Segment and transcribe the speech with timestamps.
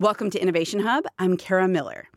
[0.00, 1.04] Welcome to Innovation Hub.
[1.18, 2.08] I'm Kara Miller.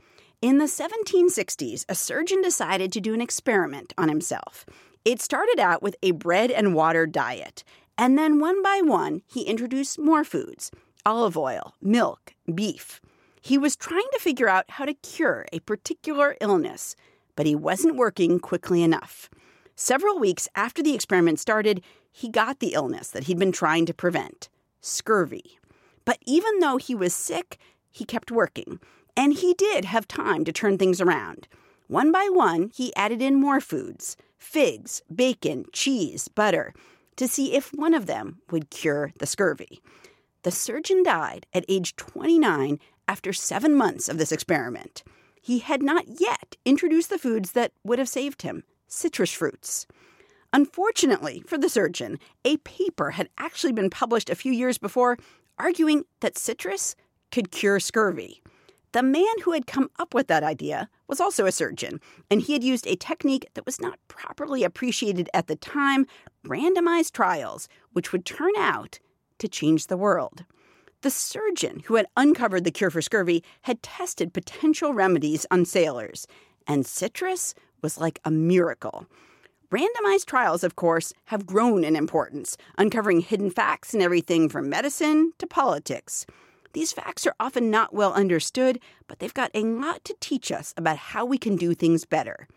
[0.42, 4.66] In the 1760s, a surgeon decided to do an experiment on himself.
[5.04, 7.66] It started out with a bread and water diet,
[7.98, 10.72] and then one by one, he introduced more foods
[11.06, 13.02] olive oil, milk, beef.
[13.42, 16.96] He was trying to figure out how to cure a particular illness,
[17.36, 19.30] but he wasn't working quickly enough.
[19.76, 23.94] Several weeks after the experiment started, he got the illness that he'd been trying to
[23.94, 24.48] prevent
[24.80, 25.60] scurvy.
[26.06, 27.58] But even though he was sick,
[27.94, 28.80] he kept working,
[29.16, 31.48] and he did have time to turn things around.
[31.88, 36.74] One by one, he added in more foods figs, bacon, cheese, butter
[37.16, 39.82] to see if one of them would cure the scurvy.
[40.42, 45.04] The surgeon died at age 29 after seven months of this experiment.
[45.42, 49.88] He had not yet introduced the foods that would have saved him citrus fruits.
[50.52, 55.18] Unfortunately for the surgeon, a paper had actually been published a few years before
[55.58, 56.96] arguing that citrus
[57.34, 58.44] could cure scurvy.
[58.92, 62.00] The man who had come up with that idea was also a surgeon,
[62.30, 66.06] and he had used a technique that was not properly appreciated at the time
[66.46, 69.00] randomized trials, which would turn out
[69.40, 70.46] to change the world.
[71.02, 76.28] The surgeon who had uncovered the cure for scurvy had tested potential remedies on sailors,
[76.68, 79.08] and citrus was like a miracle.
[79.72, 85.34] Randomized trials, of course, have grown in importance, uncovering hidden facts in everything from medicine
[85.40, 86.28] to politics.
[86.74, 90.74] These facts are often not well understood, but they've got a lot to teach us
[90.76, 92.48] about how we can do things better.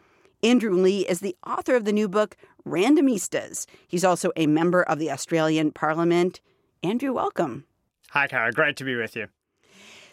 [0.43, 3.67] Andrew Leigh is the author of the new book, Randomistas.
[3.87, 6.41] He's also a member of the Australian Parliament.
[6.83, 7.65] Andrew, welcome.
[8.11, 8.53] Hi, Kara.
[8.53, 9.29] Great to be with you.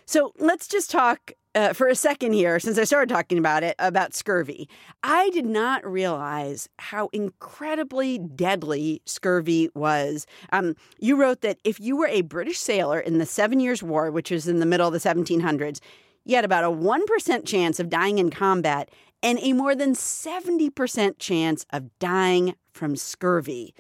[0.06, 3.76] So let's just talk uh, for a second here, since I started talking about it,
[3.80, 4.68] about scurvy.
[5.04, 10.26] I did not realize how incredibly deadly scurvy was.
[10.52, 14.12] Um, you wrote that if you were a British sailor in the Seven Years' War,
[14.12, 15.80] which was in the middle of the 1700s,
[16.26, 18.90] you had about a 1% chance of dying in combat
[19.22, 23.74] and a more than 70% chance of dying from scurvy.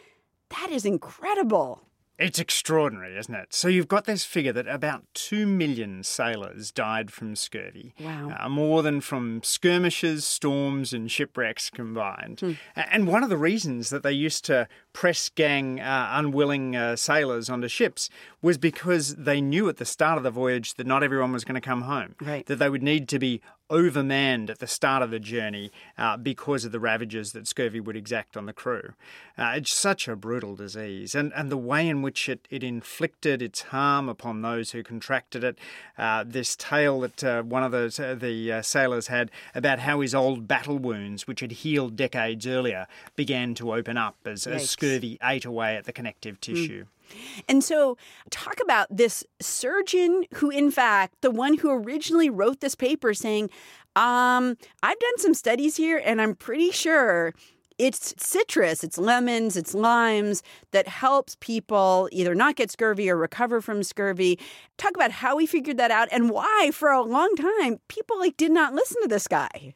[0.50, 1.82] That is incredible.
[2.20, 3.54] It's extraordinary, isn't it?
[3.54, 7.96] So you've got this figure that about 2 million sailors died from scurvy.
[8.00, 8.38] Wow.
[8.40, 12.40] Uh, more than from skirmishes, storms, and shipwrecks combined.
[12.40, 12.52] Hmm.
[12.76, 17.50] And one of the reasons that they used to press gang uh, unwilling uh, sailors
[17.50, 18.10] onto ships
[18.42, 21.56] was because they knew at the start of the voyage that not everyone was going
[21.56, 22.16] to come home.
[22.22, 22.46] Right.
[22.46, 23.42] That they would need to be
[23.74, 27.96] overmanned at the start of the journey uh, because of the ravages that scurvy would
[27.96, 28.94] exact on the crew.
[29.38, 33.42] Uh, it's such a brutal disease, and, and the way in which it, it inflicted
[33.42, 35.58] its harm upon those who contracted it.
[35.98, 40.02] Uh, this tale that uh, one of the, uh, the uh, sailors had about how
[40.02, 44.76] his old battle wounds, which had healed decades earlier, began to open up as, as
[44.84, 46.86] scurvy ate away at the connective tissue.
[46.86, 47.44] Mm.
[47.48, 47.98] And so,
[48.30, 53.50] talk about this surgeon who, in fact, the one who originally wrote this paper saying,
[53.96, 57.34] um, I've done some studies here and I'm pretty sure
[57.78, 63.62] it's citrus, it's lemons, it's limes that helps people either not get scurvy or recover
[63.62, 64.40] from scurvy.
[64.78, 68.38] Talk about how he figured that out and why, for a long time, people like
[68.38, 69.74] did not listen to this guy.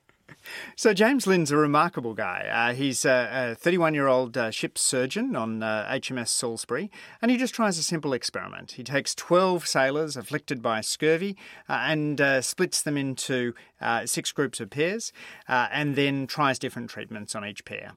[0.76, 2.48] So James Lind's a remarkable guy.
[2.52, 6.92] Uh, he's a 31 year old uh, ship surgeon on uh, HMS Salisbury,
[7.22, 8.72] and he just tries a simple experiment.
[8.72, 11.36] He takes 12 sailors afflicted by scurvy
[11.70, 15.12] uh, and uh, splits them into uh, six groups of pairs,
[15.48, 17.94] and then tries different treatments on each pair.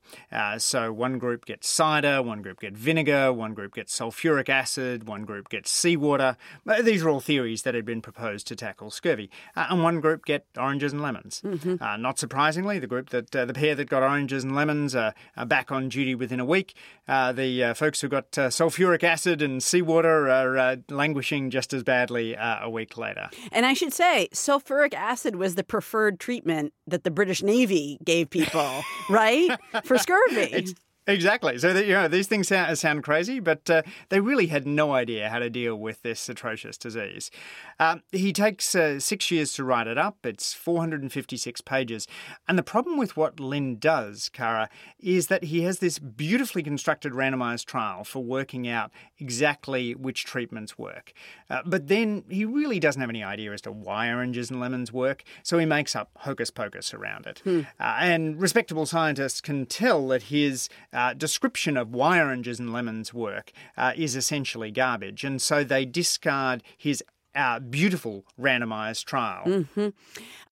[0.58, 5.24] so one group gets cider, one group gets vinegar, one group gets sulfuric acid, one
[5.24, 6.36] group gets seawater.
[6.82, 10.46] These are all theories that had been proposed to tackle scurvy, and one group get
[10.56, 11.42] oranges and lemons.
[11.44, 12.02] Mm-hmm.
[12.02, 15.46] not surprisingly, the group that uh, the pair that got oranges and lemons are, are
[15.46, 16.74] back on duty within a week.
[17.08, 21.72] Uh, the uh, folks who got uh, sulfuric acid and seawater are uh, languishing just
[21.72, 23.28] as badly uh, a week later.
[23.50, 28.28] And I should say, sulfuric acid was the preferred treatment that the British Navy gave
[28.28, 30.42] people, right, for scurvy.
[30.52, 30.74] It's-
[31.10, 31.58] Exactly.
[31.58, 34.92] So that, you know these things sound, sound crazy, but uh, they really had no
[34.92, 37.30] idea how to deal with this atrocious disease.
[37.78, 40.18] Um, he takes uh, six years to write it up.
[40.24, 42.06] It's 456 pages,
[42.48, 44.68] and the problem with what Lind does, Kara,
[44.98, 50.78] is that he has this beautifully constructed randomized trial for working out exactly which treatments
[50.78, 51.12] work.
[51.48, 54.92] Uh, but then he really doesn't have any idea as to why oranges and lemons
[54.92, 57.40] work, so he makes up hocus pocus around it.
[57.44, 57.60] Hmm.
[57.78, 60.68] Uh, and respectable scientists can tell that his
[61.00, 65.84] uh, description of why oranges and lemons work uh, is essentially garbage, and so they
[65.86, 67.02] discard his
[67.34, 69.44] uh, beautiful randomized trial.
[69.46, 69.88] Mm-hmm.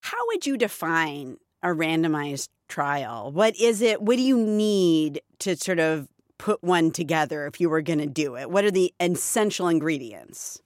[0.01, 3.31] How would you define a randomized trial?
[3.31, 4.01] What is it?
[4.01, 6.09] What do you need to sort of
[6.39, 8.51] put one together if you were going to do it?
[8.51, 10.63] What are the essential ingredients?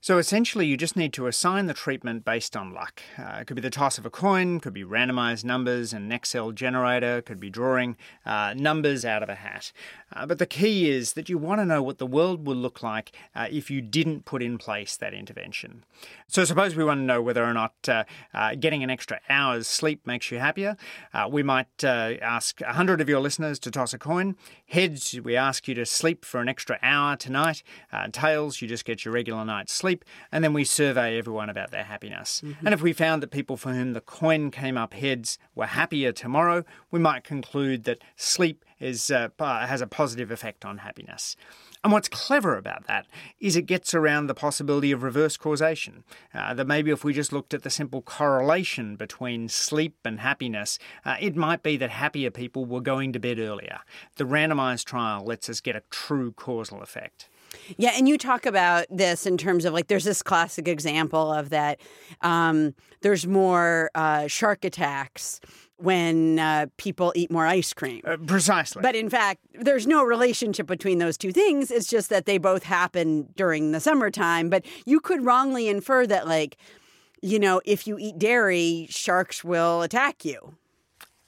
[0.00, 3.02] So essentially, you just need to assign the treatment based on luck.
[3.18, 6.52] Uh, it could be the toss of a coin, could be randomized numbers, an Excel
[6.52, 9.72] generator, could be drawing uh, numbers out of a hat.
[10.12, 12.82] Uh, but the key is that you want to know what the world will look
[12.82, 15.84] like uh, if you didn't put in place that intervention.
[16.28, 19.66] So suppose we want to know whether or not uh, uh, getting an extra hour's
[19.66, 20.76] sleep makes you happier.
[21.28, 24.36] we might ask 100 of your listeners to toss a coin.
[24.66, 27.62] Heads, we ask you to sleep for an extra hour tonight.
[28.12, 31.70] tails, you just get your regular night's sleep sleep, and then we survey everyone about
[31.70, 32.42] their happiness.
[32.44, 32.66] Mm-hmm.
[32.66, 36.12] And if we found that people for whom the coin came up heads were happier
[36.12, 41.36] tomorrow, we might conclude that sleep is, uh, has a positive effect on happiness.
[41.82, 43.06] And what's clever about that
[43.40, 46.04] is it gets around the possibility of reverse causation.
[46.34, 50.78] Uh, that maybe if we just looked at the simple correlation between sleep and happiness,
[51.06, 53.78] uh, it might be that happier people were going to bed earlier.
[54.16, 57.30] The randomized trial lets us get a true causal effect.
[57.76, 61.50] Yeah, and you talk about this in terms of like there's this classic example of
[61.50, 61.80] that
[62.22, 65.40] um, there's more uh, shark attacks
[65.78, 68.02] when uh, people eat more ice cream.
[68.04, 68.82] Uh, precisely.
[68.82, 71.70] But in fact, there's no relationship between those two things.
[71.70, 74.50] It's just that they both happen during the summertime.
[74.50, 76.56] But you could wrongly infer that, like,
[77.22, 80.56] you know, if you eat dairy, sharks will attack you.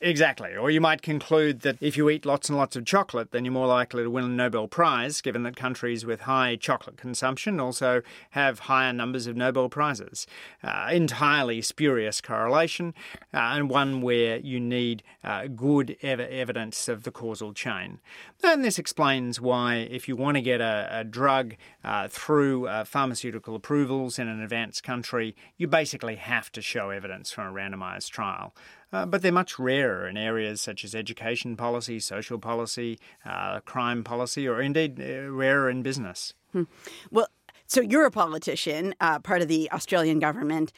[0.03, 0.57] Exactly.
[0.57, 3.53] Or you might conclude that if you eat lots and lots of chocolate, then you're
[3.53, 8.01] more likely to win a Nobel Prize, given that countries with high chocolate consumption also
[8.31, 10.27] have higher numbers of Nobel Prizes.
[10.65, 12.95] Uh, entirely spurious correlation,
[13.35, 18.01] uh, and one where you need uh, good ev- evidence of the causal chain.
[18.43, 22.85] And this explains why, if you want to get a, a drug uh, through uh,
[22.85, 28.09] pharmaceutical approvals in an advanced country, you basically have to show evidence from a randomized
[28.09, 28.55] trial.
[28.93, 34.03] Uh, but they're much rarer in areas such as education policy, social policy, uh, crime
[34.03, 36.35] policy, or indeed uh, rarer in business.
[36.53, 36.65] Hmm.
[37.11, 37.29] Well,
[37.67, 40.73] so you're a politician, uh, part of the Australian government.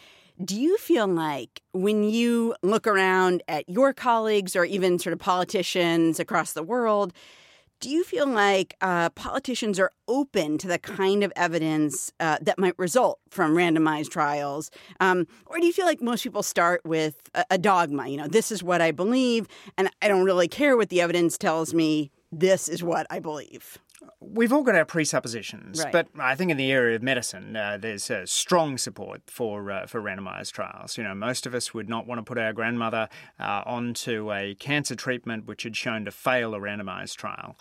[0.45, 5.19] Do you feel like when you look around at your colleagues or even sort of
[5.19, 7.15] politicians across the world,
[7.83, 12.57] do you feel like uh, politicians are open to the kind of evidence uh, that
[12.57, 14.71] might result from randomized trials?
[15.01, 18.07] Um, or do you feel like most people start with a, a dogma?
[18.07, 21.37] You know, this is what I believe, and I don't really care what the evidence
[21.37, 22.13] tells me.
[22.31, 23.79] This is what I believe.
[24.35, 25.93] We've all got our presuppositions, right.
[25.93, 29.87] but I think in the area of medicine, uh, there's uh, strong support for uh,
[29.87, 30.97] for randomized trials.
[30.97, 33.09] You know, most of us would not want to put our grandmother
[33.39, 37.59] uh, onto a cancer treatment which had shown to fail a randomized trial.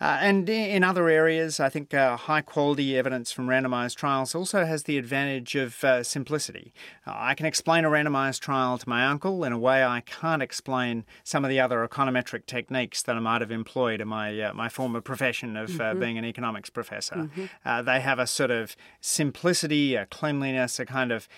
[0.00, 4.64] Uh, and in other areas, I think uh, high quality evidence from randomized trials also
[4.64, 6.72] has the advantage of uh, simplicity.
[7.06, 10.42] Uh, I can explain a randomized trial to my uncle in a way I can't
[10.42, 14.54] explain some of the other econometric techniques that I might have employed in my uh,
[14.54, 16.00] my former profession of uh, mm-hmm.
[16.00, 17.16] being an economics professor.
[17.16, 17.84] Mm-hmm.
[17.84, 21.28] they have a sort of simplicity, a cleanliness, a kind of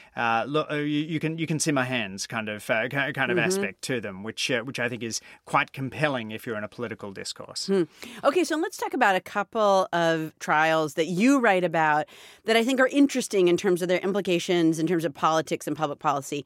[0.46, 0.70] look.
[0.70, 3.38] You, you, can you can see my hands kind of kind of mm-hmm.
[3.38, 7.12] aspect to them, which which I think is quite compelling if you're in a political
[7.12, 7.66] discourse.
[7.66, 7.84] Hmm.
[8.24, 12.06] Okay so let's talk about a couple of trials that you write about
[12.44, 15.76] that I think are interesting in terms of their implications in terms of politics and
[15.76, 16.44] public policy.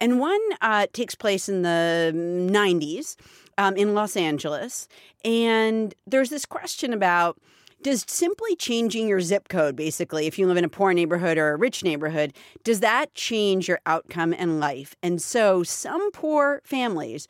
[0.00, 3.16] And one uh, takes place in the 90s
[3.58, 4.88] um, in Los Angeles.
[5.24, 7.38] And there's this question about
[7.82, 11.50] does simply changing your zip code, basically, if you live in a poor neighborhood or
[11.50, 12.32] a rich neighborhood,
[12.64, 14.96] does that change your outcome in life?
[15.02, 17.28] And so some poor families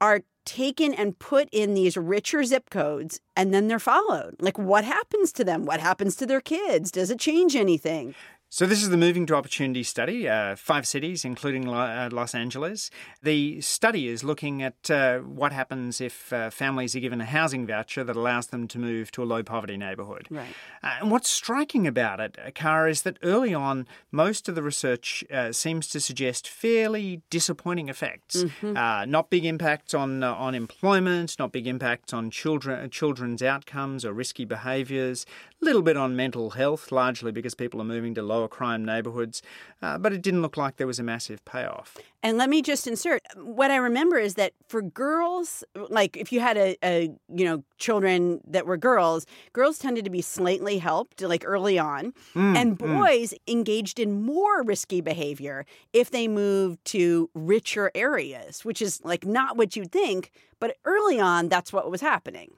[0.00, 4.34] are taken and put in these richer zip codes and then they're followed.
[4.40, 5.64] Like, what happens to them?
[5.64, 6.90] What happens to their kids?
[6.90, 8.14] Does it change anything?
[8.52, 12.90] So, this is the Moving to Opportunity study, uh, five cities, including uh, Los Angeles.
[13.22, 17.64] The study is looking at uh, what happens if uh, families are given a housing
[17.64, 20.26] voucher that allows them to move to a low poverty neighbourhood.
[20.30, 20.48] Right.
[20.82, 25.22] Uh, and what's striking about it, Kara, is that early on, most of the research
[25.32, 28.42] uh, seems to suggest fairly disappointing effects.
[28.42, 29.08] Mm-hmm.
[29.08, 34.44] not big impacts on, on employment, not big impacts on children, children's outcomes or risky
[34.44, 35.24] behaviours,
[35.62, 39.42] a little bit on mental health, largely because people are moving to lower crime neighbourhoods,
[39.82, 41.96] uh, but it didn't look like there was a massive payoff.
[42.22, 46.40] And let me just insert what I remember is that for girls, like if you
[46.40, 51.22] had a, a you know children that were girls, girls tended to be slightly helped
[51.22, 52.78] like early on, mm, and mm.
[52.78, 53.52] boys mm.
[53.52, 59.56] engaged in more risky behavior if they moved to richer areas, which is like not
[59.56, 62.50] what you'd think, but early on that's what was happening.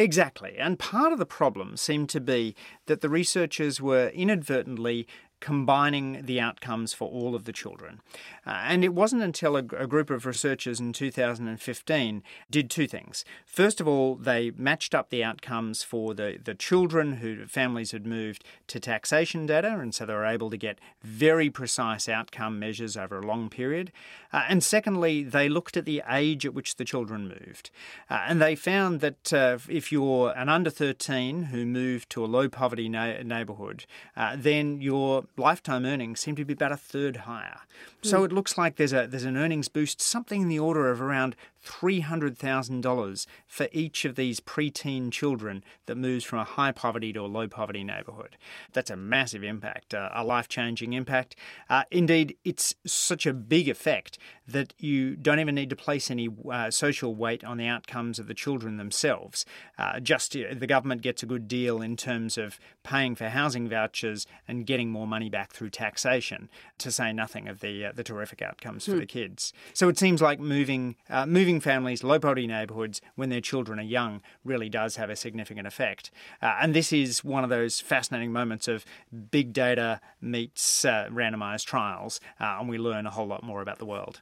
[0.00, 0.56] Exactly.
[0.56, 5.06] And part of the problem seemed to be that the researchers were inadvertently
[5.40, 8.00] combining the outcomes for all of the children.
[8.46, 13.24] Uh, and it wasn't until a, a, group of researchers in 2015 did two things.
[13.46, 18.06] First of all, they matched up the outcomes for the, the children who families had
[18.06, 22.96] moved to taxation data, and so they were able to get very precise outcome measures
[22.96, 23.92] over a long period.
[24.32, 27.70] Uh, and secondly, they looked at the age at which the children moved.
[28.08, 32.26] Uh, and they found that uh, if you're an under 13 who moved to a
[32.26, 37.18] low poverty na- neighbourhood, uh, then your lifetime earnings seem to be about a third
[37.18, 37.60] higher.
[38.02, 38.26] So mm.
[38.26, 41.36] it looks like there's a there's an earnings boost, something in the order of around
[41.64, 47.26] $300,000 for each of these preteen children that moves from a high poverty to a
[47.26, 48.36] low poverty neighbourhood.
[48.72, 51.36] That's a massive impact, uh, a life changing impact.
[51.68, 54.18] Uh, indeed, it's such a big effect
[54.48, 58.26] that you don't even need to place any uh, social weight on the outcomes of
[58.26, 59.44] the children themselves.
[59.78, 63.68] Uh, just uh, the government gets a good deal in terms of paying for housing
[63.68, 66.48] vouchers and getting more money back through taxation,
[66.78, 68.98] to say nothing of the, uh, the terrific outcomes for hmm.
[68.98, 69.52] the kids.
[69.74, 70.96] So it seems like moving,
[71.26, 75.16] moving moving families, low poverty neighbourhoods, when their children are young, really does have a
[75.16, 76.10] significant effect.
[76.40, 78.84] Uh, and this is one of those fascinating moments of
[79.32, 83.78] big data meets uh, randomised trials, uh, and we learn a whole lot more about
[83.78, 84.20] the world.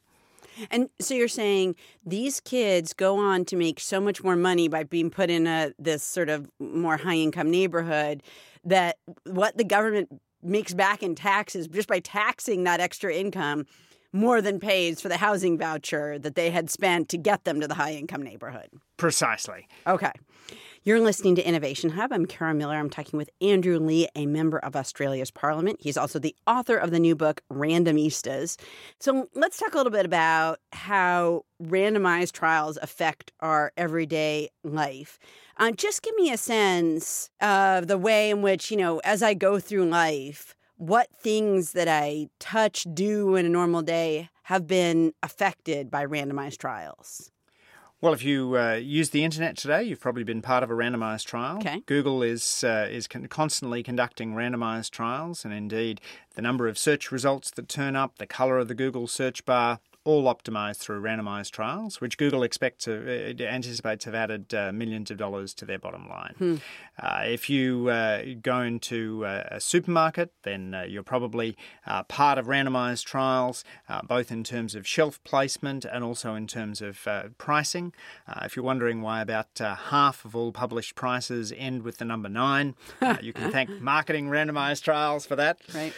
[0.71, 4.85] And so you're saying these kids go on to make so much more money by
[4.85, 8.23] being put in a this sort of more high income neighborhood
[8.65, 10.09] that what the government
[10.43, 13.67] makes back in taxes just by taxing that extra income
[14.13, 17.69] more than pays for the housing voucher that they had spent to get them to
[17.69, 18.69] the high income neighborhood.
[18.97, 19.69] Precisely.
[19.87, 20.13] Okay.
[20.85, 22.13] You're listening to Innovation Hub.
[22.13, 22.77] I'm Kara Miller.
[22.77, 25.79] I'm talking with Andrew Leigh, a member of Australia's Parliament.
[25.81, 28.57] He's also the author of the new book, Randomistas.
[29.01, 35.19] So let's talk a little bit about how randomized trials affect our everyday life.
[35.57, 39.35] Uh, just give me a sense of the way in which, you know, as I
[39.35, 45.13] go through life, what things that I touch, do in a normal day have been
[45.25, 47.33] affected by randomized trials?
[48.01, 51.25] Well, if you uh, use the internet today, you've probably been part of a randomized
[51.25, 51.57] trial.
[51.57, 51.83] Okay.
[51.87, 56.01] Google is uh, is con- constantly conducting randomized trials, and indeed,
[56.37, 59.81] the number of search results that turn up, the color of the Google search bar,
[60.09, 65.11] all optimized through randomized trials, which Google expects to uh, anticipates have added uh, millions
[65.11, 66.35] of dollars to their bottom line.
[66.39, 66.57] Hmm.
[66.99, 71.57] Uh, if you uh, go into uh, a supermarket, then uh, you're probably
[72.09, 73.65] part of randomized trials,
[74.05, 77.93] both in terms of shelf placement and also in terms of pricing.
[78.43, 82.75] if you're wondering why about half of all published prices end with the number nine,
[83.21, 85.61] you can thank marketing randomized trials for that.
[85.75, 85.93] Right.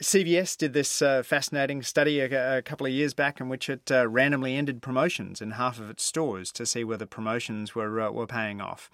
[0.00, 3.90] CVS did this fascinating study a, a couple of years years back in which it
[3.90, 8.10] uh, randomly ended promotions in half of its stores to see whether promotions were uh,
[8.10, 8.90] were paying off.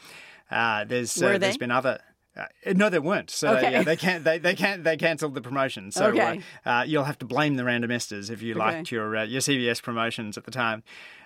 [0.50, 1.98] Uh, there's uh, there's been other.
[2.36, 3.30] Uh, no, they weren't.
[3.30, 3.82] So okay.
[3.84, 4.24] they can't.
[4.24, 4.84] They they can't.
[4.84, 5.90] They cancelled the promotion.
[5.90, 6.40] So okay.
[6.64, 8.60] uh, you'll have to blame the randomistas if you okay.
[8.60, 10.82] liked your your CVS promotions at the time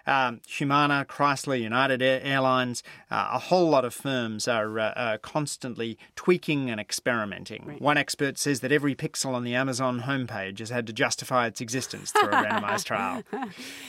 [0.08, 5.98] um, Humana, Chrysler, United Airlines, uh, a whole lot of firms are uh, uh, constantly
[6.16, 7.64] tweaking and experimenting.
[7.66, 7.80] Right.
[7.80, 11.60] One expert says that every pixel on the Amazon homepage has had to justify its
[11.60, 13.22] existence through a randomized trial.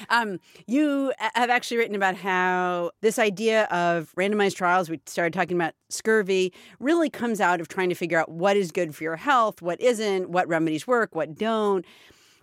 [0.10, 5.56] Um, you have actually written about how this idea of randomized trials, we started talking
[5.56, 9.16] about scurvy, really comes out of trying to figure out what is good for your
[9.16, 11.86] health, what isn't, what remedies work, what don't.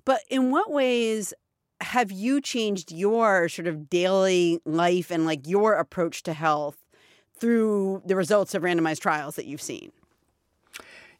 [0.04, 1.34] But in what ways
[1.80, 6.78] have you changed your sort of daily life and like your approach to health
[7.38, 9.92] through the results of randomized trials that you've seen?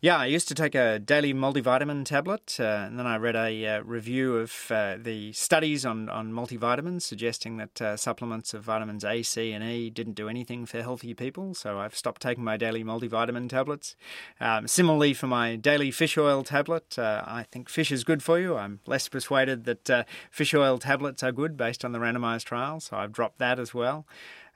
[0.07, 3.67] Yeah, I used to take a daily multivitamin tablet, uh, and then I read a
[3.67, 9.05] uh, review of uh, the studies on, on multivitamins suggesting that uh, supplements of vitamins
[9.05, 12.57] A, C, and E didn't do anything for healthy people, so I've stopped taking my
[12.57, 13.97] daily multivitamin tablets.
[14.39, 18.39] Um, similarly, for my daily fish oil tablet, uh, I think fish is good for
[18.39, 18.57] you.
[18.57, 22.85] I'm less persuaded that uh, fish oil tablets are good based on the randomized trials,
[22.85, 24.07] so I've dropped that as well.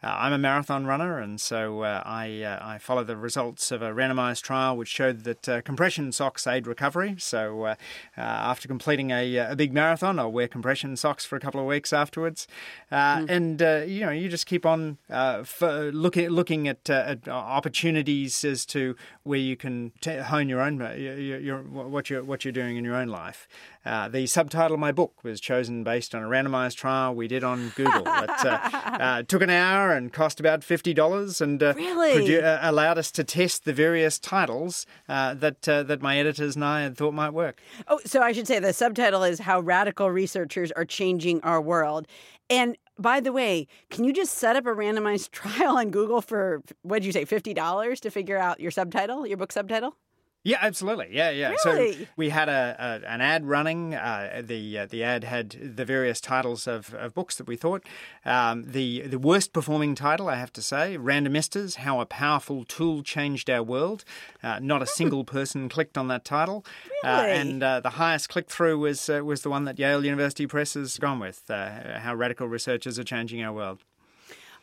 [0.03, 3.83] Uh, I'm a marathon runner, and so uh, I uh, I follow the results of
[3.83, 7.17] a randomised trial which showed that uh, compression socks aid recovery.
[7.19, 7.75] So uh,
[8.17, 11.67] uh, after completing a, a big marathon, I'll wear compression socks for a couple of
[11.67, 12.49] weeks afterwards,
[12.91, 13.29] mm.
[13.29, 19.39] and you know you just keep on looking looking at, at, opportunities as to where
[19.39, 22.97] you can t- hone your own your, your, what you're what you're doing in your
[22.97, 23.47] own life.
[23.85, 27.43] Uh, the subtitle of my book was chosen based on a randomized trial we did
[27.43, 28.03] on Google.
[28.07, 28.71] it uh,
[29.01, 32.13] uh, took an hour and cost about $50 and uh, really?
[32.13, 36.83] produ- uh, allowed us to test the various titles that, that my editors and I
[36.83, 37.63] had thought might work.
[37.89, 42.07] Oh, so I should say the subtitle is How Radical Researchers Are Changing Our World.
[42.51, 46.63] And by the way, can you just set up a randomized trial on Google for,
[46.83, 49.97] what did you say, $50 to figure out your subtitle, your book subtitle?
[50.43, 51.09] Yeah, absolutely.
[51.11, 51.55] Yeah, yeah.
[51.67, 51.93] Really?
[51.93, 53.95] So we had a, a an ad running.
[53.95, 57.83] Uh, the uh, the ad had the various titles of, of books that we thought.
[58.25, 63.03] Um, the the worst performing title, I have to say, Randomistas: How a Powerful Tool
[63.03, 64.03] Changed Our World.
[64.43, 66.65] Uh, not a single person clicked on that title,
[67.05, 67.33] uh, Really?
[67.39, 70.73] and uh, the highest click through was uh, was the one that Yale University Press
[70.73, 71.51] has gone with.
[71.51, 73.81] Uh, how radical researchers are changing our world.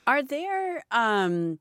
[0.07, 1.59] Are there um,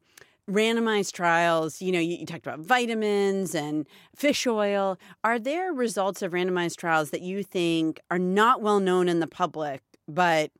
[0.50, 1.80] randomized trials?
[1.82, 4.98] You know, you, you talked about vitamins and fish oil.
[5.24, 9.26] Are there results of randomized trials that you think are not well known in the
[9.26, 9.82] public?
[10.08, 10.52] But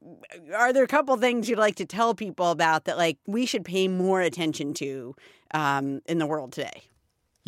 [0.57, 3.65] are there a couple things you'd like to tell people about that, like, we should
[3.65, 5.15] pay more attention to
[5.55, 6.83] um, in the world today?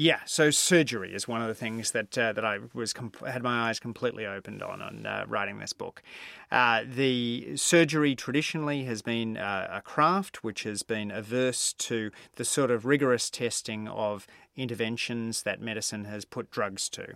[0.01, 3.43] Yeah, so surgery is one of the things that uh, that I was comp- had
[3.43, 6.05] my eyes completely opened on on uh, writing this book.
[6.53, 12.45] Uh, the surgery traditionally has been uh, a craft which has been averse to the
[12.45, 17.15] sort of rigorous testing of interventions that medicine has put drugs to.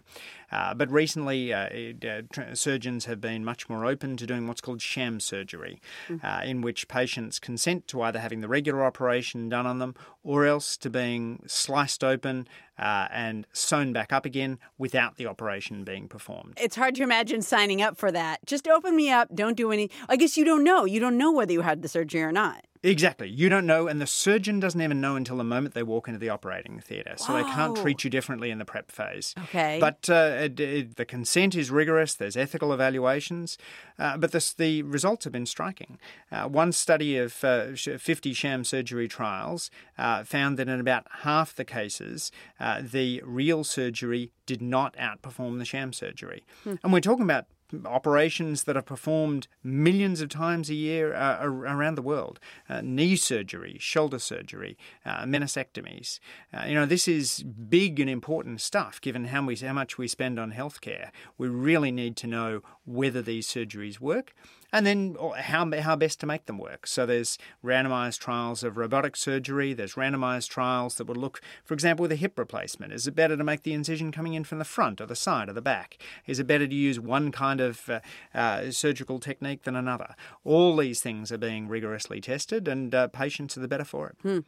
[0.51, 1.69] Uh, but recently, uh,
[2.07, 5.81] uh, tr- surgeons have been much more open to doing what's called sham surgery,
[6.23, 10.47] uh, in which patients consent to either having the regular operation done on them or
[10.47, 12.47] else to being sliced open
[12.79, 16.59] uh, and sewn back up again without the operation being performed.
[16.61, 18.45] It's hard to imagine signing up for that.
[18.47, 19.35] Just open me up.
[19.35, 19.91] Don't do any.
[20.09, 20.85] I guess you don't know.
[20.85, 22.65] You don't know whether you had the surgery or not.
[22.85, 23.29] Exactly.
[23.29, 26.19] You don't know, and the surgeon doesn't even know until the moment they walk into
[26.19, 27.15] the operating theatre.
[27.17, 29.35] So they can't treat you differently in the prep phase.
[29.45, 29.79] Okay.
[29.79, 33.57] But uh, it, it, the consent is rigorous, there's ethical evaluations,
[34.01, 35.99] uh, but this, the results have been striking.
[36.33, 41.55] Uh, one study of uh, 50 sham surgery trials uh, found that in about half
[41.55, 46.45] the cases, uh, the real surgery did not outperform the sham surgery.
[46.65, 47.47] And we're talking about
[47.85, 52.39] operations that are performed millions of times a year uh, around the world
[52.69, 56.19] uh, knee surgery, shoulder surgery, uh, meniscectomies.
[56.53, 60.09] Uh, you know, this is big and important stuff given how, we, how much we
[60.09, 61.11] spend on healthcare.
[61.39, 64.35] We really need to know whether these surgeries work
[64.73, 66.87] and then how, how best to make them work.
[66.87, 72.03] So there's randomized trials of robotic surgery, there's randomized trials that would look, for example,
[72.03, 72.93] with a hip replacement.
[72.93, 75.49] Is it better to make the incision coming in from the front or the side
[75.49, 75.99] or the back?
[76.27, 78.01] Is it better to use one kind of uh,
[78.35, 80.15] uh, surgical technique than another?
[80.45, 84.45] All these things are being rigorously tested, and uh, patients are the better for it.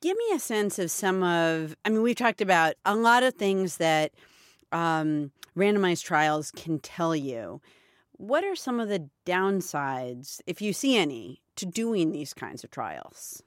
[0.00, 1.76] Give me a sense of some of.
[1.84, 4.12] I mean, we've talked about a lot of things that
[4.72, 7.60] um, randomized trials can tell you.
[8.20, 12.70] What are some of the downsides, if you see any, to doing these kinds of
[12.70, 13.42] trials?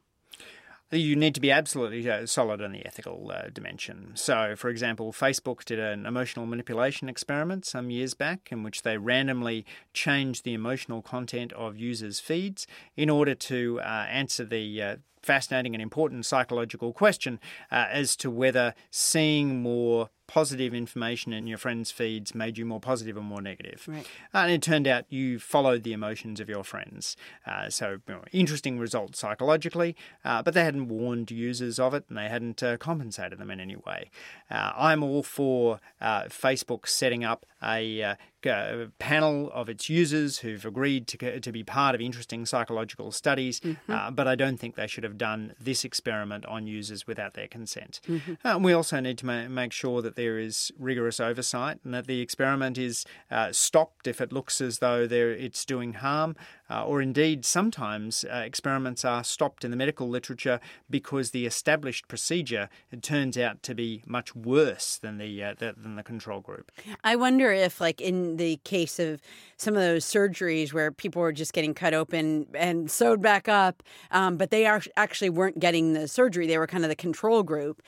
[0.90, 4.14] You need to be absolutely uh, solid on the ethical uh, dimension.
[4.16, 8.98] So, for example, Facebook did an emotional manipulation experiment some years back in which they
[8.98, 12.66] randomly changed the emotional content of users' feeds
[12.98, 17.40] in order to uh, answer the uh, fascinating and important psychological question
[17.72, 22.80] uh, as to whether seeing more positive information in your friends' feeds made you more
[22.80, 23.86] positive or more negative.
[23.88, 24.08] Right.
[24.34, 27.15] And it turned out you followed the emotions of your friends.
[27.46, 32.06] Uh, so, you know, interesting result psychologically, uh, but they hadn't warned users of it
[32.10, 34.10] and they hadn't uh, compensated them in any way.
[34.50, 40.39] Uh, I'm all for uh, Facebook setting up a uh, g- panel of its users
[40.39, 44.76] who've agreed to, to be part of interesting psychological studies, uh, but I don't think
[44.76, 48.02] they should have done this experiment on users without their consent.
[48.43, 52.08] Uh, we also need to ma- make sure that there is rigorous oversight and that
[52.08, 56.34] the experiment is uh, stopped if it looks as though there, it's doing harm,
[56.69, 62.08] uh, or indeed sometimes uh, experiments are stopped in the medical literature because the established
[62.08, 66.39] procedure it turns out to be much worse than the, uh, the than the control
[66.39, 66.71] group.
[67.04, 69.21] I wonder if, like, in the case of
[69.58, 73.84] some of those surgeries where people were just getting cut open and sewed back up,
[74.12, 77.43] um, but they are, actually weren't getting the surgery, they were kind of the control
[77.43, 77.82] group.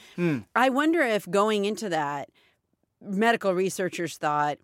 [0.56, 2.30] I wonder if going into that,
[3.02, 4.58] medical researchers thought,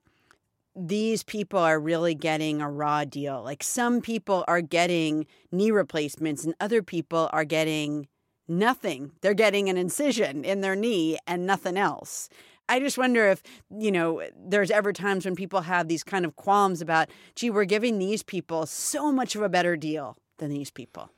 [0.76, 3.44] these people are really getting a raw deal.
[3.44, 8.08] Like some people are getting knee replacements and other people are getting
[8.48, 9.12] nothing.
[9.22, 12.30] They're getting an incision in their knee and nothing else.
[12.70, 16.38] I just wonder if, you know, there's ever times when people have these kind of
[16.38, 20.72] qualms about, gee, we're giving these people so much of a better deal than these
[20.72, 21.10] people.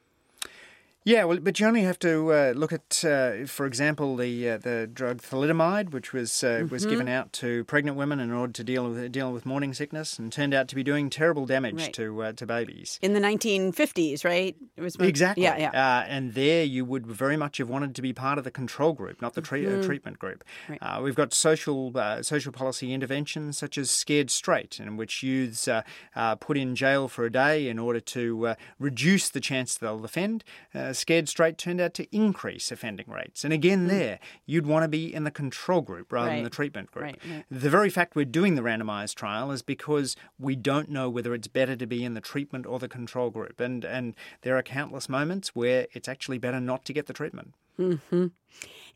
[1.05, 4.57] Yeah, well, but you only have to uh, look at, uh, for example, the uh,
[4.57, 8.63] the drug thalidomide, which was uh, was given out to pregnant women in order to
[8.63, 11.93] deal with deal with morning sickness, and turned out to be doing terrible damage Right.
[11.93, 12.99] to uh, to babies.
[13.01, 14.55] In the 1950s, right?
[14.77, 15.43] It was Exactly.
[15.43, 15.69] Yeah, yeah.
[15.71, 18.93] Uh, and there you would very much have wanted to be part of the control
[18.93, 20.43] group, not the tre- uh, treatment group.
[20.69, 20.79] Right.
[20.81, 25.67] Uh, we've got social uh, social policy interventions such as Scared Straight, in which youths
[25.67, 25.81] uh,
[26.15, 30.05] uh, put in jail for a day in order to uh, reduce the chance they'll
[30.05, 30.45] offend.
[30.93, 33.43] Uh, Scared Straight turned out to increase offending rates.
[33.43, 33.89] And again, mm.
[33.89, 36.35] there, you'd want to be in the control group rather right.
[36.35, 37.05] than the treatment group.
[37.05, 37.45] Right, right.
[37.49, 41.47] The very fact we're doing the randomized trial is because we don't know whether it's
[41.47, 43.59] better to be in the treatment or the control group.
[43.59, 47.53] And, and there are countless moments where it's actually better not to get the treatment.
[47.79, 48.27] Mm-hmm.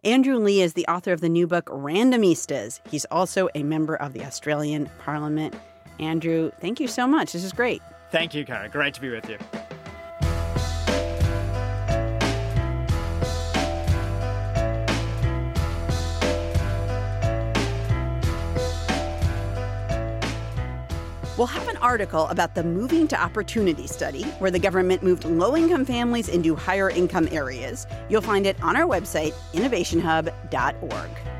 [0.03, 2.79] Andrew Leigh is the author of the new book Randomistas.
[2.91, 5.55] He's also a member of the Australian Parliament.
[5.99, 7.33] Andrew, thank you so much.
[7.33, 7.81] This is great.
[8.11, 8.69] Thank you, Kara.
[8.69, 9.37] Great to be with you.
[21.37, 25.55] We'll have an article about the Moving to Opportunity study, where the government moved low
[25.55, 27.85] income families into higher income areas.
[28.09, 31.36] You'll find it on our website, innovationhub.org.